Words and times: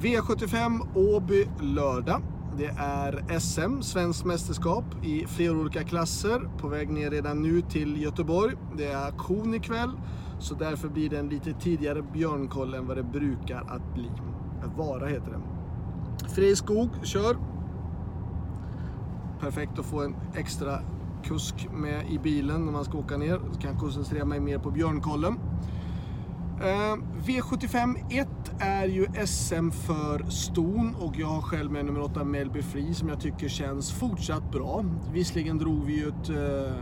V75 0.00 0.80
Åby 0.94 1.46
lördag. 1.60 2.22
Det 2.56 2.74
är 2.78 3.38
SM, 3.38 3.80
svenskt 3.80 4.24
mästerskap, 4.24 4.84
i 5.02 5.26
flera 5.26 5.52
olika 5.52 5.84
klasser. 5.84 6.50
På 6.58 6.68
väg 6.68 6.90
ner 6.90 7.10
redan 7.10 7.42
nu 7.42 7.60
till 7.60 8.02
Göteborg. 8.02 8.54
Det 8.76 8.86
är 8.86 9.06
auktion 9.06 9.54
ikväll, 9.54 9.90
så 10.38 10.54
därför 10.54 10.88
blir 10.88 11.10
det 11.10 11.18
en 11.18 11.28
lite 11.28 11.52
tidigare 11.52 12.02
björnkoll 12.02 12.74
än 12.74 12.86
vad 12.86 12.96
det 12.96 13.02
brukar 13.02 13.60
att 13.60 13.94
bli. 13.94 14.10
Vara 14.76 15.06
heter 15.06 15.30
det. 15.30 15.40
Fredrik 16.28 16.56
Skog 16.56 16.90
kör. 17.02 17.36
Perfekt 19.40 19.78
att 19.78 19.86
få 19.86 20.02
en 20.02 20.14
extra 20.34 20.78
kusk 21.24 21.68
med 21.72 22.10
i 22.10 22.18
bilen 22.18 22.64
när 22.64 22.72
man 22.72 22.84
ska 22.84 22.98
åka 22.98 23.16
ner. 23.16 23.40
Så 23.52 23.60
kan 23.60 23.70
jag 23.70 23.80
koncentrera 23.80 24.24
mig 24.24 24.40
mer 24.40 24.58
på 24.58 24.70
björnkollen. 24.70 25.38
Eh, 26.60 26.96
V75 27.26 27.96
1 28.10 28.28
är 28.58 28.86
ju 28.86 29.06
SM 29.26 29.70
för 29.70 30.30
ston 30.30 30.94
och 31.00 31.18
jag 31.18 31.26
har 31.26 31.42
själv 31.42 31.72
med 31.72 31.84
nummer 31.84 32.00
8 32.00 32.24
Melby 32.24 32.62
Free 32.62 32.94
som 32.94 33.08
jag 33.08 33.20
tycker 33.20 33.48
känns 33.48 33.92
fortsatt 33.92 34.52
bra. 34.52 34.84
Visserligen 35.12 35.58
drog 35.58 35.84
vi 35.84 35.92
ju 35.92 36.08
ett 36.08 36.28
eh, 36.28 36.74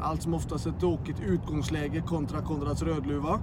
allt 0.00 0.22
som 0.22 0.34
oftast 0.34 0.66
ett 0.66 0.80
tråkigt 0.80 1.20
utgångsläge 1.20 2.00
kontra 2.00 2.42
Konrads 2.42 2.82
Rödluva. 2.82 3.40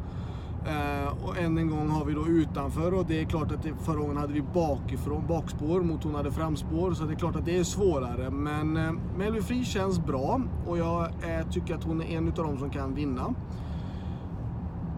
Uh, 0.67 1.25
och 1.25 1.37
än 1.37 1.57
en 1.57 1.69
gång 1.69 1.89
har 1.89 2.05
vi 2.05 2.13
då 2.13 2.27
utanför 2.27 2.93
och 2.93 3.05
det 3.05 3.21
är 3.21 3.25
klart 3.25 3.51
att 3.51 3.63
det, 3.63 3.73
förra 3.83 3.97
gången 3.97 4.17
hade 4.17 4.33
vi 4.33 4.41
bakifrån 4.41 5.27
bakspår 5.27 5.81
mot 5.81 6.03
hon 6.03 6.15
hade 6.15 6.31
framspår 6.31 6.93
så 6.93 7.03
det 7.03 7.13
är 7.13 7.17
klart 7.17 7.35
att 7.35 7.45
det 7.45 7.57
är 7.57 7.63
svårare. 7.63 8.29
Men 8.29 8.77
uh, 8.77 8.91
Melby 9.17 9.41
Free 9.41 9.65
känns 9.65 9.99
bra 9.99 10.41
och 10.67 10.77
jag 10.77 11.01
uh, 11.01 11.51
tycker 11.51 11.75
att 11.75 11.83
hon 11.83 12.01
är 12.01 12.17
en 12.17 12.27
av 12.27 12.33
dem 12.33 12.57
som 12.57 12.69
kan 12.69 12.95
vinna. 12.95 13.35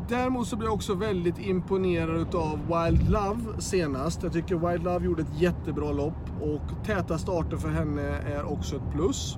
Däremot 0.09 0.47
så 0.47 0.55
blev 0.55 0.67
jag 0.67 0.73
också 0.73 0.93
väldigt 0.93 1.39
imponerad 1.39 2.35
av 2.35 2.59
Wild 2.67 3.09
Love 3.09 3.61
senast. 3.61 4.23
Jag 4.23 4.33
tycker 4.33 4.55
Wild 4.55 4.83
Love 4.83 5.05
gjorde 5.05 5.21
ett 5.21 5.41
jättebra 5.41 5.91
lopp 5.91 6.41
och 6.41 6.85
täta 6.85 7.17
starter 7.17 7.57
för 7.57 7.69
henne 7.69 8.01
är 8.01 8.43
också 8.43 8.75
ett 8.75 8.91
plus. 8.93 9.37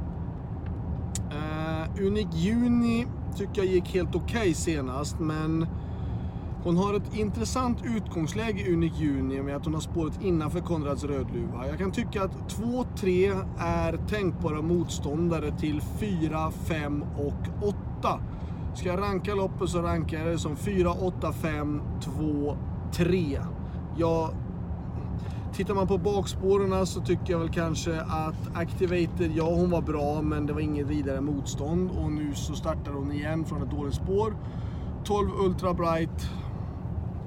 Eh, 1.31 2.01
uh, 2.01 2.07
Unik 2.07 2.27
Juni 2.33 3.07
tycker 3.35 3.63
jag 3.63 3.65
gick 3.65 3.87
helt 3.87 4.15
okej 4.15 4.39
okay 4.39 4.53
senast 4.53 5.19
men 5.19 5.67
hon 6.63 6.77
har 6.77 6.93
ett 6.93 7.15
intressant 7.15 7.77
utgångsläge 7.83 8.61
i 8.61 8.73
Unik 8.73 8.93
Juni 8.99 9.41
med 9.41 9.55
att 9.55 9.65
hon 9.65 9.73
har 9.73 9.81
spåret 9.81 10.21
innanför 10.21 10.59
Konrads 10.59 11.03
Rödluva. 11.03 11.67
Jag 11.67 11.77
kan 11.77 11.91
tycka 11.91 12.23
att 12.23 12.61
2-3 12.61 13.45
är 13.59 13.97
tänkbara 14.07 14.61
motståndare 14.61 15.51
till 15.51 15.81
4, 15.81 16.51
5 16.51 17.03
och 17.03 17.67
8. 18.01 18.19
Ska 18.73 18.89
jag 18.89 19.01
ranka 19.01 19.35
loppet 19.35 19.69
så 19.69 19.81
rankar 19.81 20.17
jag 20.17 20.27
det 20.27 20.39
som 20.39 20.55
4, 20.55 20.91
8, 20.91 21.33
5, 21.33 21.81
2, 22.01 22.57
3. 22.91 23.39
Jag, 23.97 24.29
tittar 25.53 25.73
man 25.73 25.87
på 25.87 25.97
bakspåren 25.97 26.87
så 26.87 27.01
tycker 27.01 27.31
jag 27.31 27.39
väl 27.39 27.49
kanske 27.49 28.01
att 28.01 28.55
Activated, 28.55 29.31
ja 29.35 29.55
hon 29.55 29.69
var 29.69 29.81
bra 29.81 30.21
men 30.21 30.45
det 30.45 30.53
var 30.53 30.61
inget 30.61 30.87
vidare 30.87 31.21
motstånd. 31.21 31.91
Och 31.91 32.11
nu 32.11 32.33
så 32.35 32.53
startar 32.53 32.91
hon 32.91 33.11
igen 33.11 33.45
från 33.45 33.61
ett 33.61 33.71
dåligt 33.71 33.95
spår. 33.95 34.35
12 35.03 35.29
Ultra 35.45 35.73
Bright. 35.73 36.29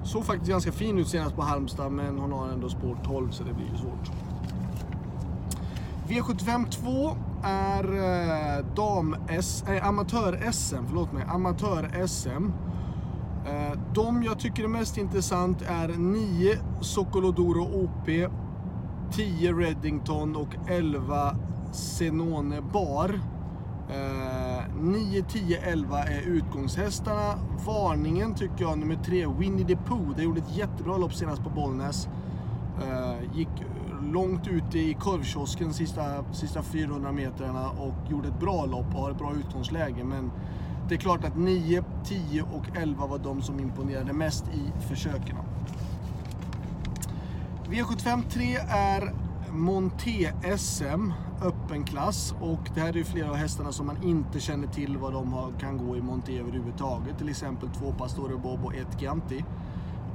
Såg 0.03 0.25
faktiskt 0.25 0.51
ganska 0.51 0.73
fin 0.73 0.99
ut 0.99 1.09
senast 1.09 1.37
på 1.37 1.43
Halmstad 1.43 1.93
men 1.93 2.19
hon 2.19 2.33
har 2.33 2.49
ändå 2.49 2.69
spår 2.69 2.99
12 3.05 3.31
så 3.31 3.45
det 3.45 3.53
blir 3.53 3.67
ju 3.67 3.77
svårt. 3.77 4.11
V75 6.09 6.71
2 6.71 7.17
är 7.45 7.85
eh, 7.85 8.65
dam-S, 8.75 9.65
äh, 9.69 9.77
eh, 9.77 9.89
amatör-SM, 9.89 10.87
förlåt 10.87 11.13
mig, 11.13 11.25
amatör-SM. 11.29 12.53
Eh, 13.47 13.79
de 13.95 14.23
jag 14.23 14.39
tycker 14.39 14.65
är 14.65 14.69
mest 14.69 14.99
intressant 14.99 15.63
är 15.63 15.89
9 15.89 16.59
Sokolodoro 16.81 17.85
OP, 17.85 18.31
10 19.13 19.53
Reddington 19.53 20.37
och 20.37 20.57
11 20.69 21.37
Zenone 21.73 22.61
Bar. 22.73 23.21
9, 24.81 25.23
10, 25.23 25.61
11 25.61 26.03
är 26.03 26.21
utgångshästarna. 26.21 27.35
Varningen 27.67 28.35
tycker 28.35 28.65
jag 28.65 28.79
nummer 28.79 28.99
3, 29.05 29.27
Winnie 29.27 29.65
the 29.65 29.77
Pooh. 29.77 30.17
Det 30.17 30.23
gjorde 30.23 30.41
ett 30.41 30.57
jättebra 30.57 30.97
lopp 30.97 31.15
senast 31.15 31.45
på 31.45 31.51
Bollnäs. 31.51 32.09
Eh, 32.83 33.37
gick 33.37 33.49
långt 34.13 34.49
ute 34.49 34.79
i 34.79 34.95
korvkiosken 34.95 35.75
sista, 35.75 36.25
sista 36.33 36.63
400 36.63 37.13
metrarna 37.13 37.71
och 37.71 38.11
gjorde 38.11 38.29
ett 38.29 38.41
bra 38.41 38.67
lopp 38.67 38.95
och 38.95 39.01
har 39.01 39.11
ett 39.11 39.19
bra 39.19 39.33
utgångsläge. 39.35 40.05
Men 40.05 40.31
det 40.89 40.95
är 40.95 40.99
klart 40.99 41.25
att 41.25 41.37
9, 41.37 41.85
10 42.05 42.43
och 42.43 42.77
11 42.77 43.07
var 43.07 43.19
de 43.19 43.43
som 43.43 43.61
imponerade 43.61 44.13
mest 44.13 44.45
i 44.49 44.89
försöken. 44.89 45.37
V75 47.69 48.23
3 48.31 48.57
är 48.69 49.15
Monté 49.51 50.33
SM, 50.59 51.13
öppen 51.43 51.85
klass. 51.85 52.35
Och 52.41 52.71
det 52.75 52.81
här 52.81 52.89
är 52.89 52.97
ju 52.97 53.05
flera 53.05 53.31
av 53.31 53.37
hästarna 53.37 53.73
som 53.73 53.87
man 53.87 54.03
inte 54.03 54.41
känner 54.41 54.67
till 54.67 54.97
vad 54.97 55.13
de 55.13 55.33
har, 55.33 55.53
kan 55.61 55.79
gå 55.79 55.97
i 55.97 56.01
Monté 56.03 56.39
överhuvudtaget. 56.39 57.19
Till 57.19 57.29
exempel 57.29 57.69
två 57.69 57.93
Pastore 57.93 58.37
Bob 58.37 58.65
och 58.65 58.75
ett 58.75 59.01
Ganti. 59.01 59.45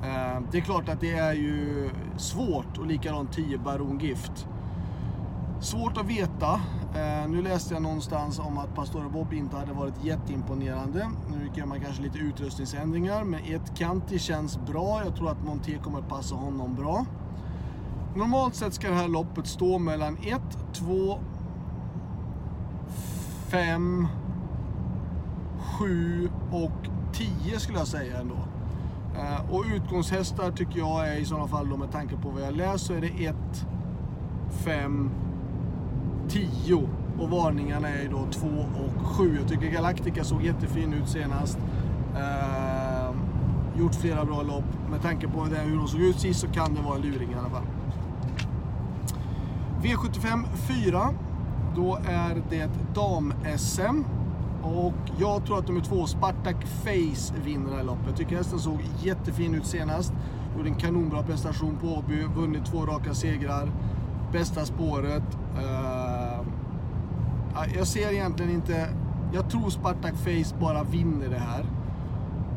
Eh, 0.03 0.41
det 0.51 0.57
är 0.57 0.61
klart 0.61 0.89
att 0.89 1.01
det 1.01 1.11
är 1.11 1.33
ju 1.33 1.89
svårt 2.17 2.77
och 2.77 2.85
likadant 2.85 3.31
10 3.33 3.57
Baron 3.57 3.99
Gift. 3.99 4.47
Svårt 5.61 5.97
att 5.97 6.05
veta. 6.05 6.61
Eh, 6.95 7.29
nu 7.29 7.41
läste 7.41 7.73
jag 7.73 7.83
någonstans 7.83 8.39
om 8.39 8.57
att 8.57 8.75
Pastore 8.75 9.09
Bob 9.09 9.33
inte 9.33 9.57
hade 9.57 9.73
varit 9.73 10.03
jätteimponerande. 10.03 11.09
Nu 11.31 11.49
gör 11.55 11.65
man 11.65 11.81
kanske 11.81 12.01
lite 12.01 12.17
utrustningsändringar, 12.17 13.23
men 13.23 13.39
ett 13.39 13.77
Kanti 13.77 14.19
känns 14.19 14.59
bra. 14.67 15.01
Jag 15.05 15.15
tror 15.15 15.31
att 15.31 15.45
Monté 15.45 15.77
kommer 15.77 16.01
passa 16.01 16.35
honom 16.35 16.75
bra. 16.75 17.05
Normalt 18.15 18.55
sett 18.55 18.73
ska 18.73 18.89
det 18.89 18.95
här 18.95 19.07
loppet 19.07 19.47
stå 19.47 19.79
mellan 19.79 20.17
1, 20.17 20.41
2, 20.73 21.19
5, 23.47 24.07
7 25.79 26.29
och 26.51 26.89
10 27.13 27.59
skulle 27.59 27.77
jag 27.77 27.87
säga 27.87 28.19
ändå. 28.19 28.37
Eh, 29.19 29.53
och 29.55 29.63
utgångshästar 29.75 30.51
tycker 30.51 30.79
jag 30.79 31.07
är 31.07 31.15
i 31.15 31.25
sådana 31.25 31.47
fall 31.47 31.69
då 31.69 31.77
med 31.77 31.91
tanke 31.91 32.15
på 32.15 32.29
vad 32.29 32.41
jag 32.41 32.55
läst 32.55 32.85
så 32.85 32.93
är 32.93 33.01
det 33.01 33.25
1, 33.25 33.35
5, 34.51 35.11
10 36.29 36.89
och 37.19 37.29
varningarna 37.29 37.89
är 37.89 38.09
då 38.09 38.27
2 38.31 38.47
och 38.47 39.07
7. 39.07 39.37
Jag 39.39 39.47
tycker 39.49 39.71
Galactica 39.71 40.23
såg 40.23 40.43
jättefin 40.43 40.93
ut 40.93 41.09
senast. 41.09 41.57
Eh, 42.15 43.15
gjort 43.79 43.95
flera 43.95 44.25
bra 44.25 44.41
lopp. 44.41 44.89
Med 44.91 45.01
tanke 45.01 45.27
på 45.27 45.43
hur 45.43 45.77
de 45.77 45.87
såg 45.87 46.01
ut 46.01 46.19
sist 46.19 46.39
så 46.39 46.47
kan 46.47 46.73
det 46.75 46.81
vara 46.81 46.95
en 46.95 47.01
luring 47.01 47.31
i 47.31 47.35
alla 47.35 47.49
fall. 47.49 47.65
V75 49.81 50.43
4. 50.55 51.09
Då 51.75 51.99
är 52.07 52.43
det 52.49 52.69
dam-SM. 52.95 54.03
Och 54.63 54.93
jag 55.19 55.45
tror 55.45 55.59
att 55.59 55.67
nummer 55.67 55.81
två, 55.81 56.05
Spartak 56.05 56.63
Face, 56.63 57.33
vinner 57.45 57.69
det 57.69 57.77
här 57.77 57.83
loppet. 57.83 58.05
Jag 58.07 58.17
tycker 58.17 58.35
hästen 58.35 58.59
såg 58.59 58.79
jättefin 58.99 59.55
ut 59.55 59.65
senast. 59.65 60.13
Gjorde 60.57 60.69
en 60.69 60.75
kanonbra 60.75 61.23
prestation 61.23 61.77
på 61.81 61.87
Åby, 61.87 62.23
vunnit 62.35 62.65
två 62.65 62.85
raka 62.85 63.13
segrar. 63.13 63.71
Bästa 64.31 64.65
spåret. 64.65 65.37
Uh, 65.55 66.47
jag 67.75 67.87
ser 67.87 68.11
egentligen 68.11 68.51
inte... 68.51 68.89
Jag 69.33 69.49
tror 69.49 69.69
Spartak 69.69 70.13
Face 70.13 70.55
bara 70.59 70.83
vinner 70.83 71.29
det 71.29 71.39
här. 71.39 71.65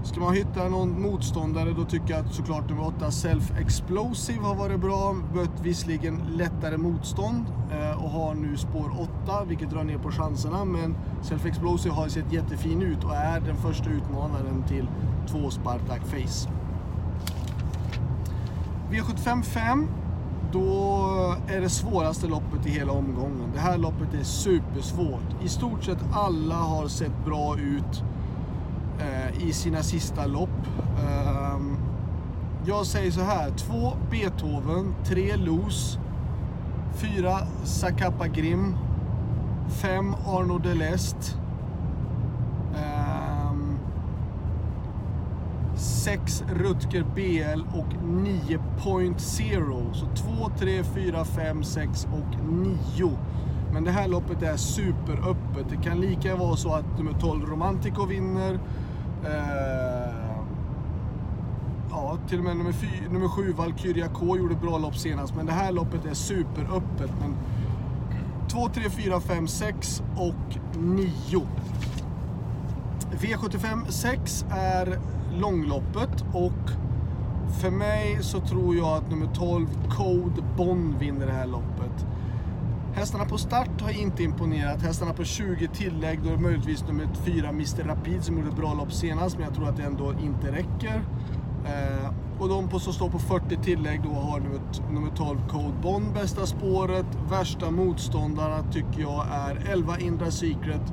Ska 0.04 0.20
man 0.20 0.34
hitta 0.34 0.68
någon 0.68 1.02
motståndare 1.02 1.72
då 1.72 1.84
tycker 1.84 2.14
jag 2.14 2.26
att 2.26 2.34
såklart 2.34 2.68
nummer 2.68 2.86
8 2.86 3.10
Self 3.10 3.52
Explosive 3.58 4.40
har 4.40 4.54
varit 4.54 4.80
bra. 4.80 5.12
Mött 5.34 5.60
visserligen 5.62 6.22
lättare 6.36 6.76
motstånd 6.76 7.44
eh, 7.72 8.04
och 8.04 8.10
har 8.10 8.34
nu 8.34 8.56
spår 8.56 9.08
8 9.24 9.44
vilket 9.44 9.70
drar 9.70 9.84
ner 9.84 9.98
på 9.98 10.10
chanserna. 10.10 10.64
Men 10.64 10.96
Self 11.22 11.46
Explosive 11.46 11.94
har 11.94 12.08
sett 12.08 12.32
jättefin 12.32 12.82
ut 12.82 13.04
och 13.04 13.14
är 13.14 13.40
den 13.40 13.56
första 13.56 13.90
utmanaren 13.90 14.64
till 14.68 14.88
2 15.28 15.50
Spartak 15.50 16.00
Face. 16.06 16.48
V75 18.90 19.42
5 19.42 19.88
då 20.52 21.36
är 21.48 21.60
det 21.60 21.70
svåraste 21.70 22.26
loppet 22.26 22.66
i 22.66 22.70
hela 22.70 22.92
omgången. 22.92 23.50
Det 23.54 23.60
här 23.60 23.78
loppet 23.78 24.14
är 24.14 24.24
supersvårt. 24.24 25.42
I 25.44 25.48
stort 25.48 25.84
sett 25.84 25.98
alla 26.12 26.54
har 26.54 26.88
sett 26.88 27.24
bra 27.24 27.58
ut 27.58 28.04
Eh, 29.00 29.48
i 29.48 29.52
sina 29.52 29.82
sista 29.82 30.26
lopp. 30.26 30.68
Ehm, 30.98 31.76
jag 32.66 32.86
säger 32.86 33.10
så 33.10 33.20
här, 33.20 33.50
2 33.50 33.92
Beethoven, 34.10 34.94
3 35.04 35.36
Los, 35.36 35.98
4 36.94 37.38
Zacapa 37.64 38.26
Grim, 38.26 38.74
5 39.68 40.14
Arno 40.26 40.58
Delest, 40.58 41.38
ehm, 42.76 43.78
6 45.76 46.44
Rutger 46.48 47.04
BL 47.14 47.62
och 47.78 47.94
9.0. 48.04 49.92
Så 49.92 50.06
2, 50.06 50.50
3, 50.58 50.84
4, 50.84 51.24
5, 51.24 51.64
6 51.64 52.08
och 52.12 52.44
9. 52.52 53.18
Men 53.72 53.84
det 53.84 53.90
här 53.90 54.08
loppet 54.08 54.42
är 54.42 54.56
superöppet 54.56 55.41
det 55.68 55.76
kan 55.76 56.00
lika 56.00 56.36
vara 56.36 56.56
så 56.56 56.74
att 56.74 56.98
nummer 56.98 57.12
12 57.20 57.46
Romantico 57.46 58.06
vinner. 58.06 58.58
Eh, 59.24 60.14
ja, 61.90 62.18
till 62.28 62.38
och 62.38 62.44
med 62.44 62.56
nummer, 62.56 62.72
fy, 62.72 62.88
nummer 63.10 63.28
7 63.28 63.52
Valkyria 63.52 64.08
K 64.08 64.36
gjorde 64.36 64.54
bra 64.54 64.78
lopp 64.78 64.96
senast. 64.96 65.34
Men 65.34 65.46
det 65.46 65.52
här 65.52 65.72
loppet 65.72 66.04
är 66.04 66.14
superöppet. 66.14 67.10
Men 67.20 67.36
2, 68.48 68.68
3, 68.68 68.90
4, 68.90 69.20
5, 69.20 69.48
6 69.48 70.02
och 70.16 70.78
9. 70.78 71.10
V75 73.12 73.86
6 73.88 74.44
är 74.50 74.98
långloppet 75.40 76.24
och 76.32 76.70
för 77.60 77.70
mig 77.70 78.18
så 78.20 78.40
tror 78.40 78.76
jag 78.76 78.88
att 78.88 79.10
nummer 79.10 79.28
12 79.34 79.66
Code 79.90 80.42
Bond 80.56 80.94
vinner 80.98 81.26
det 81.26 81.32
här 81.32 81.46
loppet. 81.46 82.06
Hästarna 82.94 83.24
på 83.24 83.38
start 83.38 83.80
har 83.80 84.00
inte 84.00 84.22
imponerat. 84.22 84.82
Hästarna 84.82 85.12
på 85.12 85.24
20 85.24 85.68
tillägg, 85.68 86.20
då 86.22 86.28
är 86.28 86.32
det 86.32 86.42
möjligtvis 86.42 86.84
nummer 86.88 87.08
4 87.24 87.48
Mr 87.48 87.84
Rapid 87.84 88.24
som 88.24 88.36
gjorde 88.36 88.48
ett 88.48 88.56
bra 88.56 88.74
lopp 88.74 88.92
senast, 88.92 89.36
men 89.36 89.44
jag 89.44 89.54
tror 89.54 89.68
att 89.68 89.76
det 89.76 89.82
ändå 89.82 90.12
inte 90.12 90.52
räcker. 90.52 91.02
Eh, 91.64 92.12
och 92.38 92.48
de 92.48 92.68
på, 92.68 92.78
som 92.78 92.92
står 92.92 93.08
på 93.08 93.18
40 93.18 93.56
tillägg 93.56 94.02
då 94.02 94.10
har 94.10 94.40
nummer, 94.40 94.60
nummer 94.90 95.10
12 95.16 95.48
Code 95.48 95.74
Bond 95.82 96.12
bästa 96.14 96.46
spåret. 96.46 97.06
Värsta 97.30 97.70
motståndarna 97.70 98.64
tycker 98.72 99.00
jag 99.00 99.26
är 99.30 99.72
11 99.72 99.98
Indra 99.98 100.30
Secret, 100.30 100.92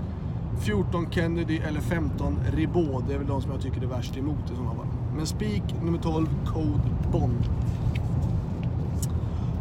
14 0.60 1.12
Kennedy 1.12 1.58
eller 1.58 1.82
15 1.82 2.40
Ribot. 2.54 3.04
Det 3.08 3.14
är 3.14 3.18
väl 3.18 3.28
de 3.28 3.42
som 3.42 3.52
jag 3.52 3.62
tycker 3.62 3.82
är 3.82 3.88
värst 3.88 4.18
emot 4.18 4.52
i 4.52 4.56
sådana 4.56 4.76
fall. 4.76 4.88
Men 5.16 5.28
spik 5.28 5.64
nummer 5.84 6.00
12 6.00 6.28
Code 6.46 6.90
Bond. 7.12 7.50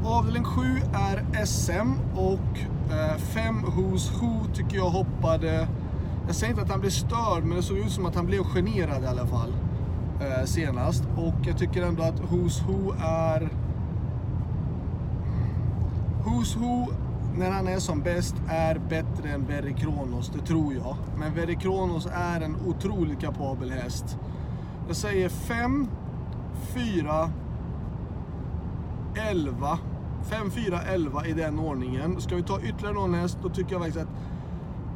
Avdelning 0.04 0.44
7 0.44 0.62
är 0.92 1.44
SM 1.46 1.92
och 2.16 2.58
5 3.18 3.58
eh, 3.58 3.64
Who's 3.64 4.20
Who 4.20 4.54
tycker 4.54 4.76
jag 4.76 4.90
hoppade... 4.90 5.68
Jag 6.26 6.36
säger 6.36 6.50
inte 6.50 6.62
att 6.62 6.70
han 6.70 6.80
blev 6.80 6.90
störd, 6.90 7.44
men 7.44 7.56
det 7.56 7.62
såg 7.62 7.78
ut 7.78 7.92
som 7.92 8.06
att 8.06 8.14
han 8.14 8.26
blev 8.26 8.44
generad 8.44 9.02
i 9.02 9.06
alla 9.06 9.26
fall 9.26 9.52
eh, 10.20 10.44
senast. 10.44 11.04
Och 11.16 11.34
jag 11.46 11.58
tycker 11.58 11.82
ändå 11.82 12.02
att 12.02 12.20
Who's 12.20 12.62
Who 12.66 12.92
är... 13.04 13.48
Who's 16.24 16.58
Who, 16.58 16.86
när 17.36 17.50
han 17.50 17.68
är 17.68 17.78
som 17.78 18.00
bäst, 18.00 18.34
är 18.48 18.78
bättre 18.88 19.30
än 19.30 19.46
Berry 19.46 19.74
Kronos, 19.74 20.32
det 20.34 20.46
tror 20.46 20.74
jag. 20.74 20.96
Men 21.18 21.34
Berry 21.34 21.56
Kronos 21.56 22.08
är 22.12 22.40
en 22.40 22.56
otroligt 22.66 23.20
kapabel 23.20 23.70
häst. 23.70 24.18
Jag 24.86 24.96
säger 24.96 25.28
5, 25.28 25.88
4, 26.74 27.30
11 29.18 29.78
5, 30.22 30.50
4, 30.50 30.80
11 30.82 31.26
i 31.26 31.32
den 31.32 31.58
ordningen. 31.58 32.20
Ska 32.20 32.36
vi 32.36 32.42
ta 32.42 32.60
ytterligare 32.60 32.94
någon 32.94 33.14
häst, 33.14 33.38
då 33.42 33.48
tycker 33.48 33.72
jag 33.72 33.80
faktiskt 33.80 34.04
att 34.04 34.12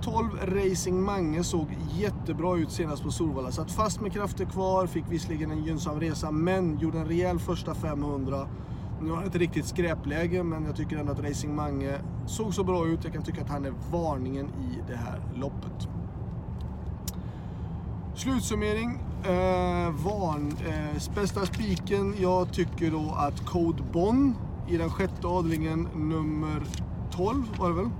12 0.02 0.30
Racing 0.42 1.04
Mange 1.04 1.44
såg 1.44 1.66
jättebra 1.90 2.56
ut 2.56 2.70
senast 2.70 3.02
på 3.02 3.10
Solvalla. 3.10 3.50
Satt 3.50 3.72
fast 3.72 4.00
med 4.00 4.12
krafter 4.12 4.44
kvar, 4.44 4.86
fick 4.86 5.04
visserligen 5.08 5.50
en 5.50 5.64
gynnsam 5.64 6.00
resa, 6.00 6.30
men 6.30 6.78
gjorde 6.78 6.98
en 6.98 7.06
rejäl 7.06 7.38
första 7.38 7.74
500. 7.74 8.48
Nu 9.02 9.10
har 9.10 9.16
han 9.16 9.26
ett 9.26 9.36
riktigt 9.36 9.66
skräpläge, 9.66 10.42
men 10.42 10.64
jag 10.64 10.76
tycker 10.76 10.96
ändå 10.96 11.12
att 11.12 11.20
Racing 11.20 11.54
Mange 11.54 12.00
såg 12.26 12.54
så 12.54 12.64
bra 12.64 12.86
ut. 12.86 13.04
Jag 13.04 13.12
kan 13.12 13.22
tycka 13.22 13.42
att 13.42 13.50
han 13.50 13.64
är 13.64 13.74
varningen 13.92 14.46
i 14.46 14.82
det 14.88 14.96
här 14.96 15.20
loppet. 15.34 15.88
Slutsummering. 18.14 19.11
Eh, 19.24 19.90
van, 19.90 20.56
eh, 20.66 21.14
bästa 21.14 21.46
spiken, 21.46 22.14
jag 22.18 22.52
tycker 22.52 22.90
då 22.90 23.14
att 23.16 23.46
Code 23.46 23.82
Bonn 23.92 24.34
i 24.68 24.76
den 24.76 24.90
sjätte 24.90 25.26
avdelningen, 25.26 25.88
nummer 25.94 26.62
12 27.10 27.44
var 27.58 27.68
det 27.68 27.74
väl, 27.74 27.90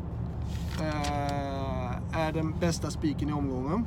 eh, 0.81 2.21
är 2.21 2.33
den 2.33 2.55
bästa 2.61 2.91
spiken 2.91 3.29
i 3.29 3.33
omgången. 3.33 3.87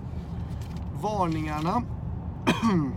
Varningarna. 1.02 1.82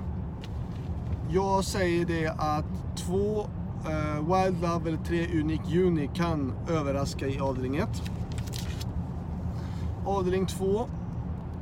Jag 1.30 1.64
säger 1.64 2.04
det 2.04 2.28
att 2.28 2.96
två 2.96 3.40
eh, 3.88 4.16
Wild 4.16 4.62
Love 4.62 4.88
eller 4.88 5.04
tre 5.04 5.40
Unique 5.40 5.78
Uni 5.78 6.10
kan 6.14 6.52
överraska 6.68 7.26
i 7.26 7.40
avdelning 7.40 7.76
1. 7.76 7.88
Avdelning 10.06 10.46
2. 10.46 10.88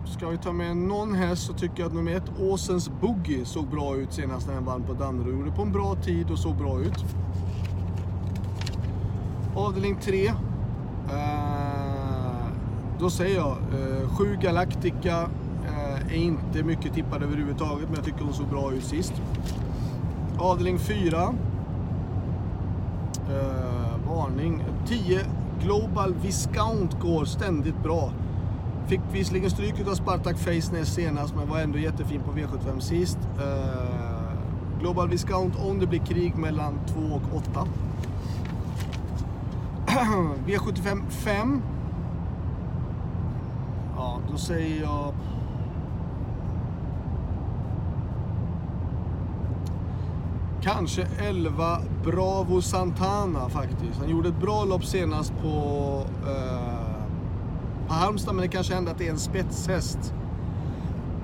Ska 0.06 0.29
vi 0.29 0.38
ta 0.38 0.53
med 0.53 0.76
någon 0.76 1.14
häst 1.14 1.47
så 1.47 1.53
tycker 1.53 1.81
jag 1.81 1.87
att 1.87 1.94
nummer 1.94 2.12
1, 2.12 2.23
Åsens 2.41 2.91
Boogie, 3.00 3.44
såg 3.44 3.67
bra 3.67 3.97
ut 3.97 4.12
senast 4.12 4.47
när 4.47 4.55
han 4.55 4.64
vann 4.64 4.82
på 4.82 4.93
Danderyd. 4.93 5.38
Gjorde 5.38 5.50
på 5.50 5.62
en 5.62 5.73
bra 5.73 5.94
tid 5.94 6.31
och 6.31 6.38
såg 6.38 6.56
bra 6.56 6.81
ut. 6.81 7.05
Avdelning 9.56 9.97
3. 10.00 10.26
Eh, 10.26 10.35
då 12.99 13.11
säger 13.11 13.37
jag, 13.37 13.50
eh, 13.50 14.08
7 14.08 14.37
Galactica 14.41 15.29
eh, 15.67 16.12
är 16.12 16.17
inte 16.17 16.62
mycket 16.62 16.94
tippad 16.94 17.23
överhuvudtaget, 17.23 17.88
men 17.88 17.94
jag 17.94 18.05
tycker 18.05 18.25
hon 18.25 18.35
såg 18.35 18.49
bra 18.49 18.73
ut 18.73 18.85
sist. 18.85 19.12
Avdelning 20.38 20.79
4. 20.79 21.35
Eh, 23.29 24.08
varning. 24.08 24.64
10 24.87 25.20
Global 25.62 26.14
Viscount 26.14 26.97
går 27.00 27.25
ständigt 27.25 27.82
bra. 27.82 28.12
Fick 28.88 29.00
visserligen 29.12 29.50
stryk 29.50 29.88
av 29.88 29.94
Spartak 29.94 30.38
Faceness 30.38 30.94
senast, 30.94 31.34
men 31.34 31.48
var 31.48 31.58
ändå 31.58 31.78
jättefin 31.78 32.20
på 32.22 32.32
V75 32.32 32.80
sist. 32.80 33.18
Uh, 33.38 34.80
Global 34.80 35.08
Viscount 35.08 35.58
om 35.58 35.78
det 35.78 35.86
blir 35.86 35.98
krig 35.98 36.36
mellan 36.36 36.78
2 36.86 37.00
och 37.00 37.36
8. 37.36 37.66
V75 40.46 41.10
5. 41.10 41.62
Ja, 43.96 44.20
då 44.30 44.38
säger 44.38 44.82
jag... 44.82 45.14
Kanske 50.62 51.06
11 51.18 51.78
Bravo 52.04 52.62
Santana 52.62 53.48
faktiskt. 53.48 53.98
Han 53.98 54.08
gjorde 54.08 54.28
ett 54.28 54.40
bra 54.40 54.64
lopp 54.64 54.84
senast 54.84 55.32
på, 55.42 56.02
Uh, 56.26 56.85
på 57.86 57.94
Halmstad, 57.94 58.34
men 58.34 58.42
det 58.42 58.48
kanske 58.48 58.74
händer 58.74 58.92
att 58.92 58.98
det 58.98 59.06
är 59.06 59.10
en 59.10 59.18
spetshäst. 59.18 60.14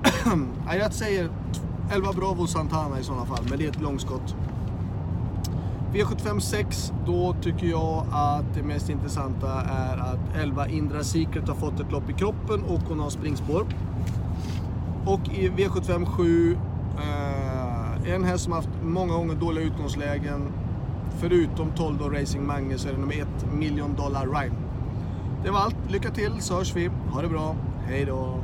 jag 0.79 0.93
säger 0.93 1.29
11 1.91 2.13
Bravo 2.13 2.47
Santana 2.47 2.99
i 2.99 3.03
sådana 3.03 3.25
fall, 3.25 3.45
men 3.49 3.59
det 3.59 3.65
är 3.65 3.69
ett 3.69 3.81
långskott. 3.81 4.35
V75 5.93 6.39
6, 6.39 6.93
då 7.05 7.35
tycker 7.41 7.67
jag 7.67 8.05
att 8.11 8.53
det 8.53 8.63
mest 8.63 8.89
intressanta 8.89 9.61
är 9.61 9.97
att 9.97 10.37
11 10.37 10.67
Indra 10.67 11.03
Secret 11.03 11.47
har 11.47 11.55
fått 11.55 11.79
ett 11.79 11.91
lopp 11.91 12.09
i 12.09 12.13
kroppen 12.13 12.63
och 12.63 12.81
hon 12.87 12.99
har 12.99 13.09
springspår. 13.09 13.65
Och 15.05 15.29
i 15.29 15.49
V75 15.49 16.05
7, 16.05 16.57
eh, 16.97 18.13
en 18.13 18.23
häst 18.23 18.43
som 18.43 18.53
haft 18.53 18.69
många 18.83 19.13
gånger 19.13 19.35
dåliga 19.35 19.65
utgångslägen. 19.65 20.51
Förutom 21.19 21.71
12 21.75 21.97
då 21.97 22.09
Racing 22.09 22.47
Mange 22.47 22.77
så 22.77 22.89
är 22.89 22.93
det 22.93 22.99
nummer 22.99 23.21
1, 23.21 23.27
Million 23.53 23.95
Dollar 23.95 24.25
Rhyme. 24.25 24.55
Det 25.43 25.51
var 25.51 25.59
allt. 25.59 25.75
Lycka 25.89 26.09
till 26.11 26.41
så 26.41 26.55
hörs 26.55 26.75
vi. 26.75 26.89
Ha 27.11 27.21
det 27.21 27.27
bra. 27.27 27.55
Hej 27.87 28.05
då. 28.05 28.42